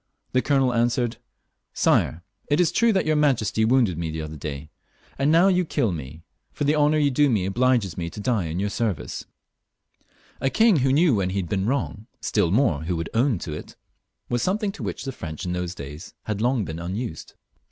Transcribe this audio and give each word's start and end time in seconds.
The 0.31 0.41
colonel 0.41 0.73
answered, 0.73 1.17
*' 1.49 1.73
Sire, 1.85 2.23
it 2.47 2.59
is 2.59 2.71
true 2.71 2.91
that 2.91 3.05
your 3.05 3.15
majesty 3.15 3.63
wounded 3.65 3.99
me 3.99 4.09
302 4.11 4.17
HENRY 4.17 4.29
IV. 4.29 4.41
[CH. 4.41 4.41
the 4.41 4.49
other 4.49 4.57
day, 4.57 5.23
tod 5.23 5.27
now 5.31 5.47
you 5.47 5.63
kill 5.63 5.91
me, 5.91 6.23
for 6.51 6.63
the 6.63 6.75
honour 6.75 6.97
you 6.97 7.11
do 7.11 7.29
me 7.29 7.45
obliges 7.45 7.95
me 7.99 8.09
to 8.09 8.19
die 8.19 8.45
in 8.45 8.59
your 8.59 8.71
service." 8.71 9.25
A 10.41 10.49
king 10.49 10.77
who 10.77 10.91
knew 10.91 11.13
when 11.13 11.29
he 11.29 11.37
had 11.37 11.47
been 11.49 11.67
wrong, 11.67 12.07
still 12.19 12.49
more, 12.49 12.85
who 12.85 12.95
would 12.95 13.11
own 13.13 13.39
it, 13.45 13.75
was 14.27 14.41
something 14.41 14.71
to 14.71 14.81
which 14.81 15.05
the 15.05 15.11
French 15.11 15.45
in 15.45 15.53
those 15.53 15.75
days 15.75 16.15
had 16.23 16.41
long 16.41 16.65
been 16.65 16.79
unused. 16.79 17.35